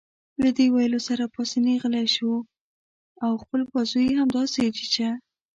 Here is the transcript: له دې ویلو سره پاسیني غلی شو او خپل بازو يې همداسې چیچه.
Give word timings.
له 0.41 0.49
دې 0.57 0.65
ویلو 0.75 0.99
سره 1.07 1.23
پاسیني 1.35 1.75
غلی 1.81 2.05
شو 2.15 2.31
او 3.25 3.31
خپل 3.43 3.61
بازو 3.71 3.99
يې 4.07 4.13
همداسې 4.21 4.61
چیچه. 4.77 5.09